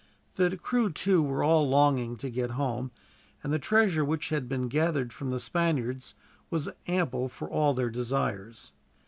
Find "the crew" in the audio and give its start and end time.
0.33-0.91